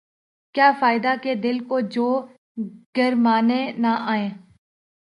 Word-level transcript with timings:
کیا 0.55 0.71
فائدہ 0.79 1.13
کہ 1.23 1.35
دل 1.35 1.59
کو 1.67 1.79
جو 1.91 2.07
گرمانے 2.97 3.61
نہ 3.77 3.95
آئیں 4.07 4.29